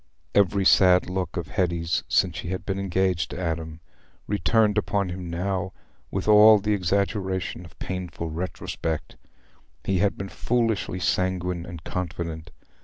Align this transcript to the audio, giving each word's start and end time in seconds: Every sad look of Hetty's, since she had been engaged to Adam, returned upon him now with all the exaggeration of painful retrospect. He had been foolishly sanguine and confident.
Every 0.33 0.65
sad 0.65 1.11
look 1.11 1.37
of 1.37 1.49
Hetty's, 1.49 2.03
since 2.07 2.35
she 2.35 2.47
had 2.47 2.65
been 2.65 2.79
engaged 2.79 3.29
to 3.29 3.39
Adam, 3.39 3.81
returned 4.25 4.79
upon 4.79 5.09
him 5.09 5.29
now 5.29 5.73
with 6.09 6.27
all 6.27 6.57
the 6.57 6.73
exaggeration 6.73 7.65
of 7.65 7.77
painful 7.77 8.31
retrospect. 8.31 9.15
He 9.83 9.99
had 9.99 10.17
been 10.17 10.29
foolishly 10.29 10.99
sanguine 10.99 11.67
and 11.67 11.83
confident. 11.83 12.49